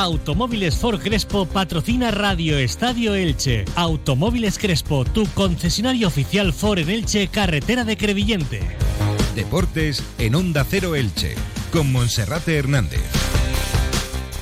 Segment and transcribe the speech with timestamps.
[0.00, 3.66] Automóviles Ford Crespo patrocina Radio Estadio Elche.
[3.74, 8.62] Automóviles Crespo, tu concesionario oficial Ford en Elche, carretera de Crevillente.
[9.34, 11.34] Deportes en Onda Cero Elche,
[11.70, 13.02] con Monserrate Hernández.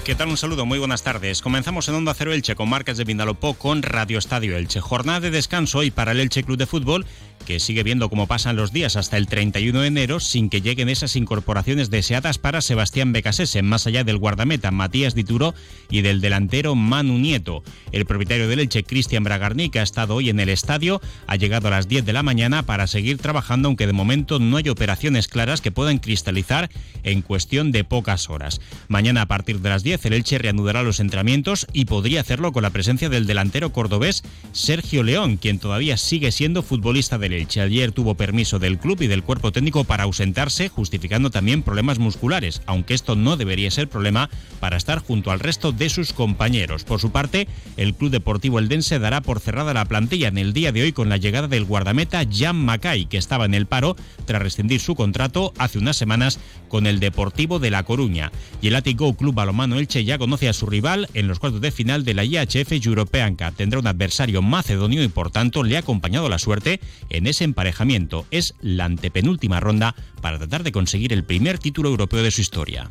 [0.05, 0.29] ¿Qué tal?
[0.29, 1.43] Un saludo, muy buenas tardes.
[1.43, 4.81] Comenzamos en Onda Cero Elche con marcas de Vindalopó con Radio Estadio Elche.
[4.81, 7.05] Jornada de descanso hoy para el Elche Club de Fútbol
[7.49, 10.91] que sigue viendo cómo pasan los días hasta el 31 de enero sin que lleguen
[10.91, 15.55] esas incorporaciones deseadas para Sebastián Becasese, más allá del guardameta Matías Dituro
[15.89, 17.63] y del delantero Manu Nieto.
[17.91, 21.71] El propietario del Elche, Cristian Bragarni, ha estado hoy en el estadio, ha llegado a
[21.71, 25.63] las 10 de la mañana para seguir trabajando, aunque de momento no hay operaciones claras
[25.63, 26.69] que puedan cristalizar
[27.03, 28.61] en cuestión de pocas horas.
[28.89, 32.63] Mañana a partir de las 10 el Elche reanudará los entrenamientos y podría hacerlo con
[32.63, 37.61] la presencia del delantero cordobés Sergio León, quien todavía sigue siendo futbolista del Elche.
[37.61, 42.63] Ayer tuvo permiso del club y del cuerpo técnico para ausentarse, justificando también problemas musculares,
[42.67, 44.29] aunque esto no debería ser problema
[44.61, 46.85] para estar junto al resto de sus compañeros.
[46.85, 50.73] Por su parte, el Club Deportivo Eldense dará por cerrada la plantilla en el día
[50.73, 54.43] de hoy con la llegada del guardameta Jan Macay, que estaba en el paro tras
[54.43, 58.33] rescindir su contrato hace unas semanas con el Deportivo de La Coruña.
[58.61, 61.71] Y el Atico Club Balomano Elche ya conoce a su rival en los cuartos de
[61.71, 63.37] final de la IHF European.
[63.57, 68.27] Tendrá un adversario macedonio y por tanto le ha acompañado la suerte en ese emparejamiento.
[68.31, 72.89] Es la antepenúltima ronda para tratar de conseguir el primer título europeo de su historia.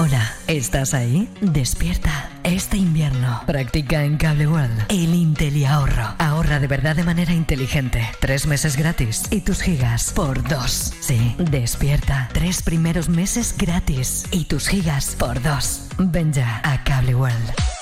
[0.00, 1.28] Hola, ¿estás ahí?
[1.40, 2.30] Despierta.
[2.44, 6.14] Este invierno practica en Cable World el Intel ahorro.
[6.18, 8.08] Ahorra de verdad de manera inteligente.
[8.20, 10.94] Tres meses gratis y tus gigas por dos.
[11.00, 12.28] Sí, despierta.
[12.32, 15.88] Tres primeros meses gratis y tus gigas por dos.
[15.98, 17.77] Ven ya a Cable World.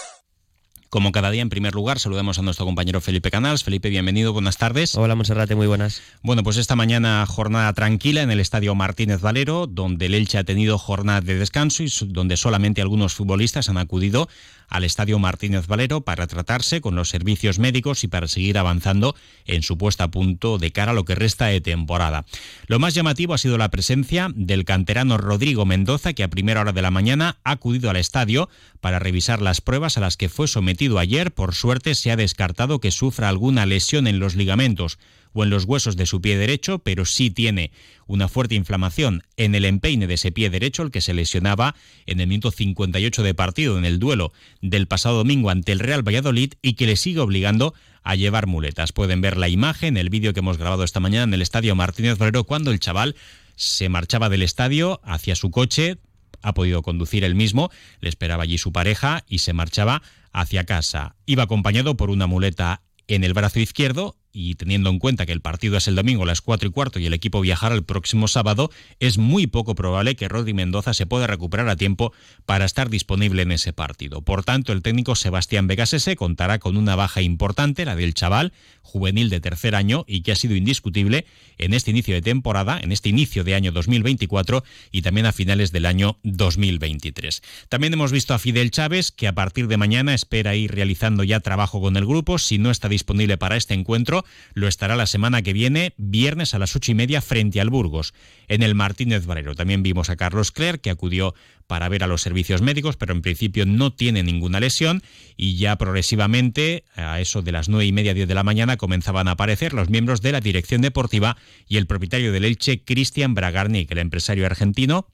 [0.97, 3.63] Como cada día, en primer lugar, saludamos a nuestro compañero Felipe Canals.
[3.63, 4.95] Felipe, bienvenido, buenas tardes.
[4.95, 6.01] Hola, Monserrate, muy buenas.
[6.23, 10.45] Bueno, pues esta mañana jornada tranquila en el Estadio Martínez Valero, donde el Elche ha
[10.45, 14.31] tenido jornada de descanso y donde solamente algunos futbolistas han acudido
[14.69, 19.15] al Estadio Martínez Valero para tratarse con los servicios médicos y para seguir avanzando
[19.45, 22.25] en su puesta a punto de cara a lo que resta de temporada.
[22.67, 26.73] Lo más llamativo ha sido la presencia del canterano Rodrigo Mendoza, que a primera hora
[26.73, 28.49] de la mañana ha acudido al estadio
[28.81, 31.33] para revisar las pruebas a las que fue sometido ayer.
[31.33, 34.99] Por suerte se ha descartado que sufra alguna lesión en los ligamentos
[35.37, 37.71] o en los huesos de su pie derecho, pero sí tiene
[38.07, 41.75] una fuerte inflamación en el empeine de ese pie derecho, el que se lesionaba
[42.07, 44.33] en el minuto 58 de partido en el duelo
[44.63, 48.93] del pasado domingo ante el Real Valladolid y que le sigue obligando a llevar muletas.
[48.93, 52.17] Pueden ver la imagen, el vídeo que hemos grabado esta mañana en el estadio Martínez
[52.17, 53.15] Valero cuando el chaval
[53.57, 55.99] se marchaba del estadio hacia su coche,
[56.41, 57.71] ha podido conducir él mismo,
[58.01, 61.17] le esperaba allí su pareja y se marchaba hacia casa.
[61.27, 65.41] Iba acompañado por una muleta en el brazo izquierdo y teniendo en cuenta que el
[65.41, 68.29] partido es el domingo a las 4 y cuarto y el equipo viajará el próximo
[68.29, 68.71] sábado,
[69.01, 72.13] es muy poco probable que Rodri Mendoza se pueda recuperar a tiempo
[72.45, 74.21] para estar disponible en ese partido.
[74.21, 78.53] Por tanto, el técnico Sebastián Vegasese contará con una baja importante, la del chaval,
[78.83, 81.25] juvenil de tercer año y que ha sido indiscutible
[81.57, 85.73] en este inicio de temporada, en este inicio de año 2024 y también a finales
[85.73, 87.43] del año 2023.
[87.71, 91.41] También hemos visto a Fidel Chávez, que a partir de mañana espera ir realizando ya
[91.41, 92.39] trabajo con el grupo.
[92.39, 96.59] Si no está disponible para este encuentro, lo estará la semana que viene, viernes a
[96.59, 98.15] las ocho y media, frente al Burgos,
[98.49, 99.55] en el Martínez Valero.
[99.55, 101.35] También vimos a Carlos Clerc, que acudió
[101.67, 105.03] para ver a los servicios médicos, pero en principio no tiene ninguna lesión
[105.37, 109.29] y ya progresivamente, a eso de las nueve y media, diez de la mañana, comenzaban
[109.29, 111.37] a aparecer los miembros de la dirección deportiva
[111.69, 115.09] y el propietario del Elche, Cristian Bragarnik, el empresario argentino,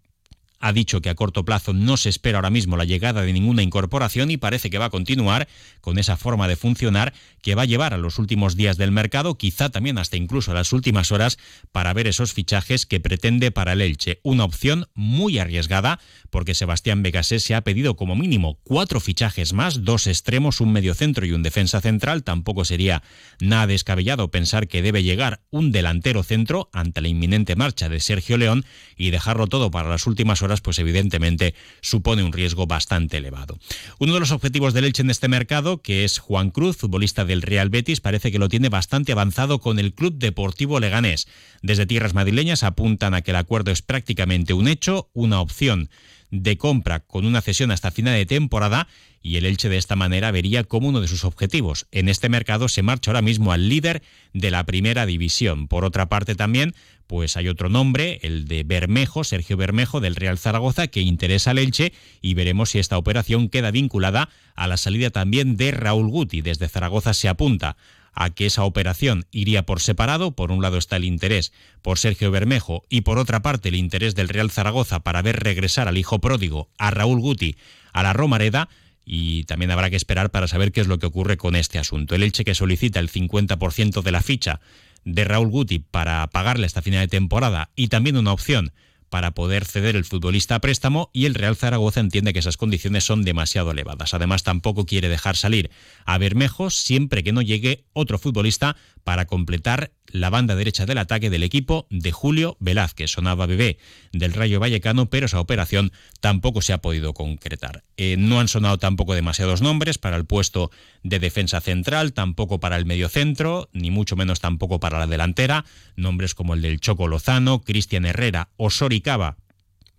[0.62, 3.62] ha dicho que a corto plazo no se espera ahora mismo la llegada de ninguna
[3.62, 5.48] incorporación y parece que va a continuar
[5.80, 7.12] con esa forma de funcionar
[7.42, 10.54] que va a llevar a los últimos días del mercado, quizá también hasta incluso a
[10.54, 11.36] las últimas horas,
[11.72, 14.20] para ver esos fichajes que pretende para el Elche.
[14.22, 15.98] Una opción muy arriesgada
[16.30, 21.26] porque Sebastián Becasé se ha pedido como mínimo cuatro fichajes más, dos extremos, un mediocentro
[21.26, 22.22] y un defensa central.
[22.22, 23.02] Tampoco sería
[23.40, 28.36] nada descabellado pensar que debe llegar un delantero centro ante la inminente marcha de Sergio
[28.36, 28.64] León
[28.96, 33.58] y dejarlo todo para las últimas horas pues evidentemente supone un riesgo bastante elevado.
[33.98, 37.42] Uno de los objetivos del Elche en este mercado, que es Juan Cruz, futbolista del
[37.42, 41.28] Real Betis, parece que lo tiene bastante avanzado con el Club Deportivo Leganés.
[41.62, 45.88] Desde tierras madrileñas apuntan a que el acuerdo es prácticamente un hecho, una opción
[46.32, 48.88] de compra con una cesión hasta final de temporada
[49.22, 52.68] y el Elche de esta manera vería como uno de sus objetivos en este mercado
[52.68, 54.02] se marcha ahora mismo al líder
[54.32, 55.68] de la primera división.
[55.68, 56.74] Por otra parte también,
[57.06, 61.58] pues hay otro nombre, el de Bermejo, Sergio Bermejo del Real Zaragoza, que interesa al
[61.58, 61.92] Elche
[62.22, 66.40] y veremos si esta operación queda vinculada a la salida también de Raúl Guti.
[66.40, 67.76] Desde Zaragoza se apunta
[68.12, 70.32] a que esa operación iría por separado.
[70.32, 74.14] Por un lado está el interés por Sergio Bermejo y por otra parte el interés
[74.14, 77.56] del Real Zaragoza para ver regresar al hijo pródigo, a Raúl Guti,
[77.92, 78.68] a la Romareda
[79.04, 82.14] y también habrá que esperar para saber qué es lo que ocurre con este asunto.
[82.14, 84.60] El Elche que solicita el 50% de la ficha
[85.04, 88.72] de Raúl Guti para pagarle esta final de temporada y también una opción
[89.12, 93.04] para poder ceder el futbolista a préstamo y el Real Zaragoza entiende que esas condiciones
[93.04, 94.14] son demasiado elevadas.
[94.14, 95.70] Además, tampoco quiere dejar salir
[96.06, 101.30] a Bermejo siempre que no llegue otro futbolista para completar la banda derecha del ataque
[101.30, 103.10] del equipo de Julio Velázquez.
[103.10, 103.78] Sonaba bebé
[104.12, 107.82] del Rayo Vallecano, pero esa operación tampoco se ha podido concretar.
[107.96, 110.70] Eh, no han sonado tampoco demasiados nombres para el puesto
[111.02, 115.64] de defensa central, tampoco para el mediocentro, ni mucho menos tampoco para la delantera.
[115.96, 119.36] Nombres como el del Choco Lozano, Cristian Herrera o Soricaba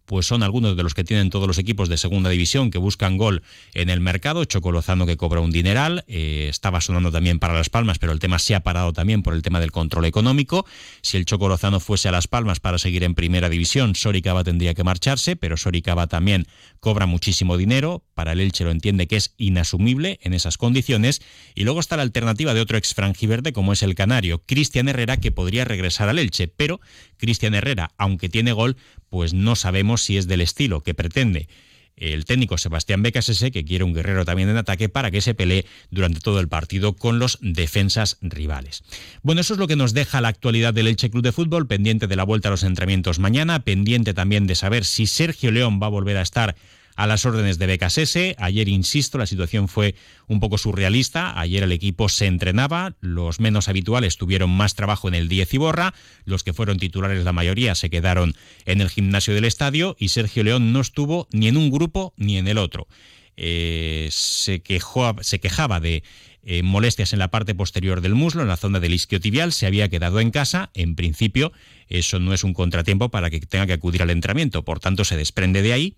[0.06, 3.18] pues son algunos de los que tienen todos los equipos de segunda división que buscan
[3.18, 4.46] gol en el mercado.
[4.46, 8.40] Chocolozano que cobra un dineral, eh, estaba sonando también para Las Palmas, pero el tema
[8.40, 10.66] se ha parado también por el tema del control económico.
[11.02, 14.84] Si el Chocolozano fuese a Las Palmas para seguir en primera división, Soricaba tendría que
[14.84, 16.48] marcharse, pero Soricaba también
[16.80, 18.04] cobra muchísimo dinero.
[18.14, 21.22] Para el Elche lo entiende que es inasumible en esas condiciones.
[21.56, 25.18] Y luego está la alternativa de otro ex franjiverde como es el canario, Cristian Herrera,
[25.18, 26.82] que podría regresar al Elche, pero
[27.18, 28.78] Cristian Herrera, aunque tiene gol,
[29.10, 31.48] pues no sabemos si es del estilo que pretende
[31.96, 35.66] el técnico Sebastián Becasese, que quiere un guerrero también en ataque para que se pelee
[35.92, 38.84] durante todo el partido con los defensas rivales.
[39.22, 42.08] Bueno, eso es lo que nos deja la actualidad del Elche Club de Fútbol, pendiente
[42.08, 45.88] de la vuelta a los entrenamientos mañana, pendiente también de saber si Sergio León va
[45.88, 46.56] a volver a estar
[46.96, 48.36] a las órdenes de Becasese.
[48.40, 49.96] Ayer, insisto, la situación fue
[50.28, 51.40] un poco surrealista.
[51.40, 55.58] Ayer el equipo se entrenaba, los menos habituales tuvieron más trabajo en el 10 y
[55.58, 55.94] borra,
[56.26, 58.36] los que fueron titulares la mayoría se quedaron
[58.66, 62.38] en el gimnasio del estadio y Sergio León no estuvo ni en un grupo ni
[62.38, 62.88] en el otro.
[63.36, 66.04] Eh, se, quejaba de
[66.44, 69.90] eh, molestias en la parte posterior del muslo, en la zona del isquiotibial, se había
[69.90, 70.70] quedado en casa.
[70.74, 71.52] En principio,
[71.88, 75.18] eso no es un contratiempo para que tenga que acudir al entrenamiento, por tanto, se
[75.18, 75.98] desprende de ahí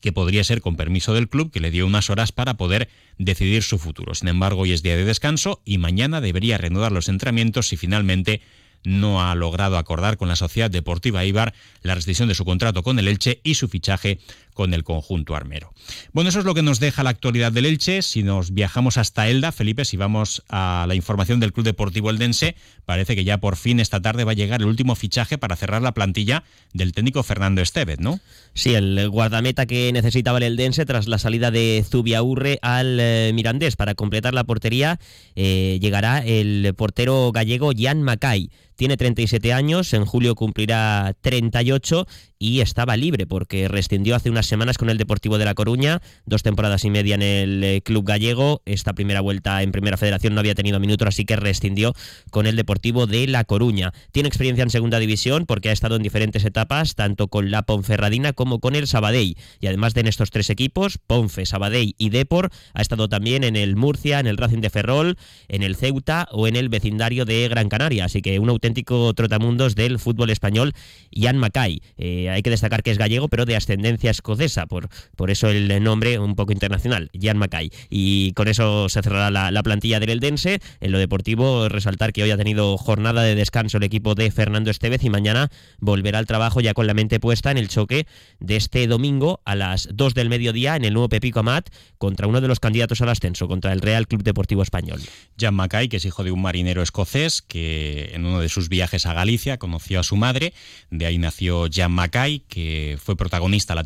[0.00, 3.62] que podría ser con permiso del club, que le dio unas horas para poder decidir
[3.62, 4.14] su futuro.
[4.14, 8.40] Sin embargo, hoy es día de descanso y mañana debería reanudar los entrenamientos si finalmente
[8.84, 12.98] no ha logrado acordar con la Sociedad Deportiva Ibar la rescisión de su contrato con
[12.98, 14.18] el Elche y su fichaje
[14.58, 15.72] con el conjunto armero.
[16.12, 18.02] Bueno, eso es lo que nos deja la actualidad del Elche.
[18.02, 22.56] Si nos viajamos hasta Elda, Felipe, si vamos a la información del Club Deportivo Eldense,
[22.84, 25.80] parece que ya por fin esta tarde va a llegar el último fichaje para cerrar
[25.80, 28.18] la plantilla del técnico Fernando Estevez, ¿no?
[28.52, 33.76] Sí, el guardameta que necesitaba el Eldense tras la salida de Zubiaurre al eh, Mirandés
[33.76, 34.98] para completar la portería,
[35.36, 38.50] eh, llegará el portero gallego Jan Macay.
[38.78, 42.06] Tiene 37 años, en julio cumplirá 38
[42.38, 46.42] y estaba libre porque rescindió hace unas semanas con el Deportivo de La Coruña, dos
[46.42, 48.62] temporadas y media en el eh, club gallego.
[48.64, 51.94] Esta primera vuelta en Primera Federación no había tenido minutos, así que rescindió
[52.30, 53.92] con el Deportivo de La Coruña.
[54.12, 58.32] Tiene experiencia en Segunda División porque ha estado en diferentes etapas, tanto con la Ponferradina
[58.32, 59.36] como con el Sabadell.
[59.60, 63.56] Y además de en estos tres equipos, Ponfe, Sabadell y Depor, ha estado también en
[63.56, 65.18] el Murcia, en el Racing de Ferrol,
[65.48, 68.04] en el Ceuta o en el vecindario de Gran Canaria.
[68.04, 70.72] Así que un auténtico trotamundos del fútbol español,
[71.12, 71.82] Jan Macay.
[71.96, 74.37] Eh, hay que destacar que es gallego, pero de ascendencia escocesa,
[74.68, 77.70] por, por eso el nombre un poco internacional, Jan Mackay.
[77.90, 80.60] Y con eso se cerrará la, plantilla del Eldense.
[80.80, 84.70] En lo deportivo, resaltar que hoy ha tenido jornada de descanso el equipo de Fernando
[84.70, 88.06] Estevez y mañana volverá al trabajo ya con la mente puesta en el choque
[88.40, 91.68] de este domingo a las 2 del mediodía en el nuevo Pepico Amat
[91.98, 95.00] contra uno de los candidatos al ascenso, contra el Real Club Deportivo Español.
[95.38, 99.06] Jan Mackay, que es hijo de un marinero escocés, que en uno de sus viajes
[99.06, 100.52] a Galicia conoció a su madre,
[100.90, 103.84] de ahí nació Jan Mackay que fue protagonista la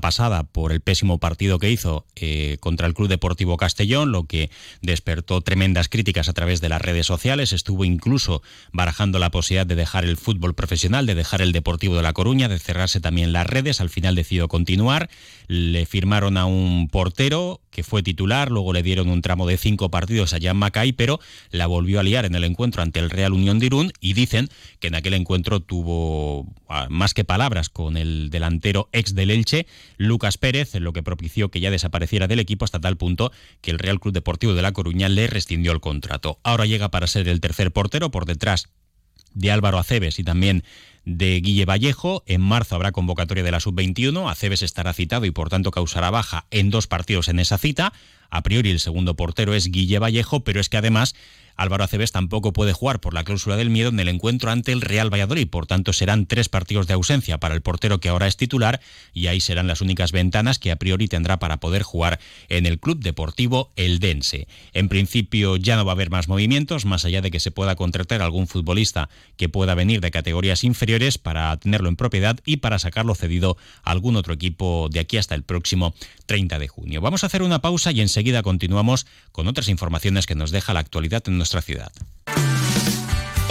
[0.00, 4.50] pasada por el pésimo partido que hizo eh, contra el Club Deportivo Castellón, lo que
[4.80, 7.52] despertó tremendas críticas a través de las redes sociales.
[7.52, 12.02] Estuvo incluso barajando la posibilidad de dejar el fútbol profesional, de dejar el Deportivo de
[12.02, 13.80] La Coruña, de cerrarse también las redes.
[13.80, 15.10] Al final decidió continuar.
[15.48, 19.90] Le firmaron a un portero que fue titular, luego le dieron un tramo de cinco
[19.90, 21.18] partidos a Jan Macay, pero
[21.50, 24.48] la volvió a liar en el encuentro ante el Real Unión de Irún y dicen
[24.78, 29.66] que en aquel encuentro tuvo ah, más que palabras con el delantero ex del Elche,
[29.96, 33.70] Lucas Pérez, en lo que propició que ya desapareciera del equipo hasta tal punto que
[33.70, 36.38] el Real Club Deportivo de La Coruña le rescindió el contrato.
[36.42, 38.68] Ahora llega para ser el tercer portero por detrás
[39.34, 40.62] de Álvaro Aceves y también
[41.04, 42.22] de Guille Vallejo.
[42.26, 44.30] En marzo habrá convocatoria de la sub-21.
[44.30, 47.92] Aceves estará citado y por tanto causará baja en dos partidos en esa cita.
[48.30, 51.14] A priori el segundo portero es Guille Vallejo, pero es que además
[51.56, 54.80] Álvaro Aceves tampoco puede jugar por la cláusula del miedo en el encuentro ante el
[54.80, 55.48] Real Valladolid.
[55.48, 58.80] Por tanto, serán tres partidos de ausencia para el portero que ahora es titular
[59.12, 62.78] y ahí serán las únicas ventanas que a priori tendrá para poder jugar en el
[62.78, 64.46] Club Deportivo Eldense.
[64.72, 67.76] En principio ya no va a haber más movimientos, más allá de que se pueda
[67.76, 72.78] contratar algún futbolista que pueda venir de categorías inferiores para tenerlo en propiedad y para
[72.78, 75.94] sacarlo cedido a algún otro equipo de aquí hasta el próximo
[76.26, 77.00] 30 de junio.
[77.00, 80.80] Vamos a hacer una pausa y enseguida continuamos con otras informaciones que nos deja la
[80.80, 81.92] actualidad en nuestra ciudad.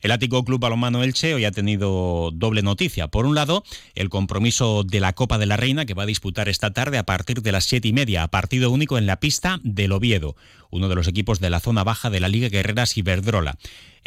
[0.00, 3.08] El Ático Club Balonmano Elche hoy ha tenido doble noticia.
[3.08, 6.48] Por un lado, el compromiso de la Copa de la Reina que va a disputar
[6.48, 9.60] esta tarde a partir de las siete y media, a partido único en la pista
[9.62, 10.36] del Oviedo,
[10.70, 13.58] uno de los equipos de la zona baja de la Liga Guerreras Iberdrola.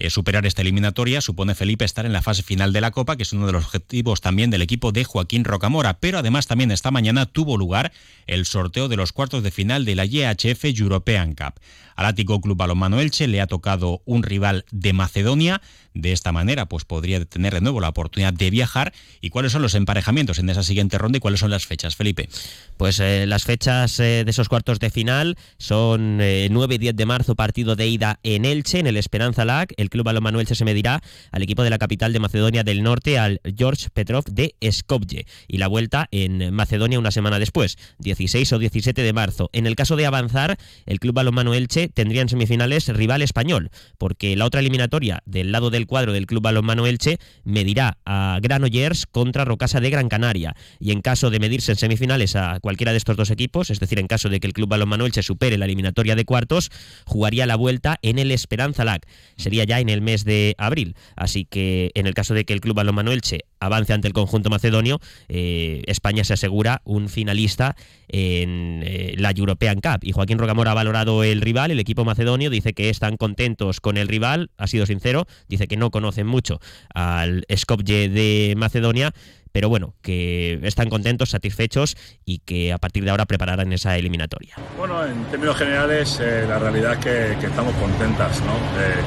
[0.02, 3.24] Eh, superar esta eliminatoria supone Felipe estar en la fase final de la Copa, que
[3.24, 6.00] es uno de los objetivos también del equipo de Joaquín Rocamora.
[6.00, 7.92] Pero además también esta mañana tuvo lugar
[8.26, 11.60] el sorteo de los cuartos de final de la YHF European Cup.
[11.98, 15.62] Al Ático Club Balonmano Elche le ha tocado un rival de Macedonia.
[15.94, 18.94] De esta manera, pues podría tener de nuevo la oportunidad de viajar.
[19.22, 22.30] ¿Y cuáles son los emparejamientos en esa siguiente ronda y cuáles son las fechas, Felipe?
[22.78, 27.06] Pues eh, las fechas eh, de esos cuartos de final son 9 y 10 de
[27.06, 29.68] marzo, partido de ida en Elche, en el Esperanza Lag.
[29.78, 30.08] El Club
[30.40, 34.26] Elche se medirá al equipo de la capital de Macedonia del Norte, al George Petrov
[34.26, 35.26] de Skopje.
[35.48, 39.50] Y la vuelta en Macedonia una semana después, 16 o 17 de marzo.
[39.54, 44.36] En el caso de avanzar, el Club Balonmano Elche tendría en semifinales rival español, porque
[44.36, 49.46] la otra eliminatoria del lado del cuadro del Club Balonmano Elche medirá a Granollers contra
[49.46, 50.56] Rocasa de Gran Canaria.
[50.78, 53.98] Y en caso de medirse en semifinales a cualquiera de estos dos equipos, es decir,
[53.98, 56.70] en caso de que el Club Balonmano Elche supere la eliminatoria de cuartos,
[57.06, 59.02] jugaría la vuelta en el Esperanza Lag.
[59.38, 60.96] Sería ya en el mes de abril.
[61.16, 64.50] Así que en el caso de que el Club Balonmano Elche avance ante el conjunto
[64.50, 67.76] macedonio, eh, España se asegura un finalista
[68.08, 70.00] en eh, la European Cup.
[70.02, 73.98] Y Joaquín Rocamora ha valorado el rival, el equipo macedonio, dice que están contentos con
[73.98, 76.60] el rival, ha sido sincero, dice que no conocen mucho
[76.94, 79.14] al Skopje de Macedonia,
[79.52, 84.56] pero bueno, que están contentos, satisfechos y que a partir de ahora prepararán esa eliminatoria.
[84.78, 87.00] Bueno, en términos generales, eh, la realidad es
[87.38, 88.54] que, estamos contentas, ¿no?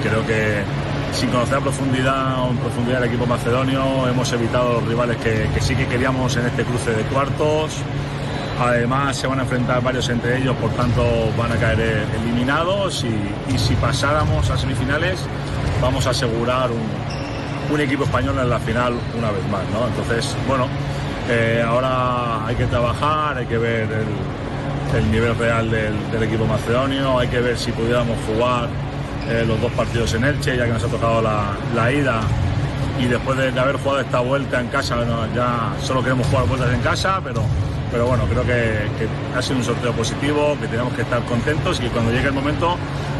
[0.03, 0.63] creo que
[1.12, 5.76] sin conocer a profundidad, en profundidad el equipo macedonio, hemos evitado los rivales que, sí
[5.76, 7.76] que queríamos en este cruce de cuartos.
[8.61, 11.02] Además se van a enfrentar varios entre ellos, por tanto
[11.37, 15.21] van a caer eliminados y, si pasáramos a semifinales
[15.81, 19.62] vamos a asegurar un, equipo español en la final una vez más.
[19.73, 19.87] ¿no?
[19.88, 20.66] Entonces, bueno,
[21.31, 23.88] eh, ahora hay que trabajar, hay que ver
[24.95, 28.69] el, nivel real del, equipo macedonio, hay que ver si pudiéramos jugar
[29.29, 32.21] eh, los dos partidos en Elche, ya que nos ha tocado la, ida.
[33.00, 34.97] Y después de, haber jugado esta vuelta en casa,
[35.35, 37.43] ya solo queremos jugar vueltas en casa, pero,
[37.91, 38.87] pero bueno, creo que,
[39.37, 42.35] ha sido un sorteo positivo, que tenemos que estar contentos y que cuando llegue el
[42.35, 42.76] momento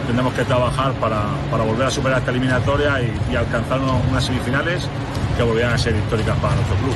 [0.07, 4.89] tendremos que trabajar para, volver a superar esta eliminatoria y, y alcanzar unas semifinales
[5.37, 6.95] que volvieran a ser históricas para nuestro club.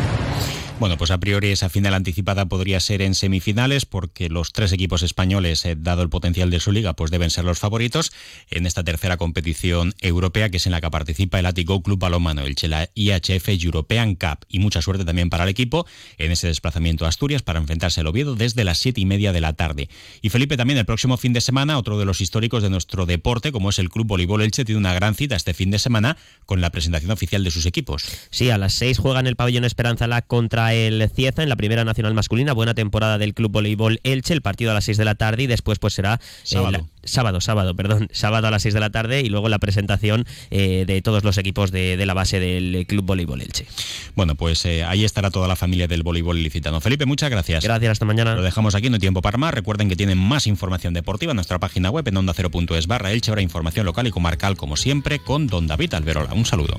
[0.79, 5.03] Bueno, pues a priori esa final anticipada podría ser en semifinales porque los tres equipos
[5.03, 8.13] españoles, eh, dado el potencial de su liga, pues deben ser los favoritos
[8.51, 12.43] en esta tercera competición europea que es en la que participa el Atico Club Balonmano,
[12.43, 14.45] el Chela IHF European Cup.
[14.51, 15.87] Y mucha suerte también para el equipo
[16.19, 19.41] en ese desplazamiento a Asturias para enfrentarse al Oviedo desde las siete y media de
[19.41, 19.89] la tarde.
[20.21, 23.51] Y Felipe también el próximo fin de semana, otro de los históricos de nuestro deporte,
[23.51, 26.61] como es el Club Voleibol Elche, tiene una gran cita este fin de semana con
[26.61, 28.05] la presentación oficial de sus equipos.
[28.29, 31.85] Sí, a las seis juegan el pabellón Esperanza la contra el Cieza en la primera
[31.85, 32.53] nacional masculina.
[32.53, 34.35] Buena temporada del Club Voleibol Elche.
[34.35, 37.75] El partido a las 6 de la tarde y después pues será sábado, sábado, sábado,
[37.75, 41.25] perdón, sábado a las 6 de la tarde y luego la presentación eh, de todos
[41.25, 43.67] los equipos de, la base del Club Voleibol Elche.
[44.15, 46.81] Bueno, pues eh, ahí estará toda la familia del voleibol ilicitano.
[46.81, 47.65] Felipe, muchas gracias.
[47.65, 48.35] Gracias, hasta mañana.
[48.35, 49.53] Lo dejamos aquí, no hay tiempo para más.
[49.55, 53.31] Recuerden que tienen más información deportiva en nuestra página web en onda 0.es barra Elche.
[53.31, 56.33] Habrá información local y comarcal como siempre con Don David Alberola.
[56.35, 56.79] Un saludo.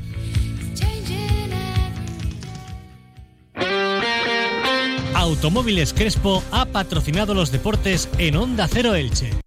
[5.27, 9.47] Automóviles Crespo ha patrocinado los deportes en Onda Cero Elche.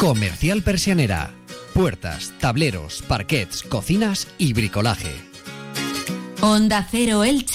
[0.00, 1.34] Comercial Persianera.
[1.74, 5.14] Puertas, tableros, parquets, cocinas y bricolaje.
[6.40, 7.44] Onda Cero Elche.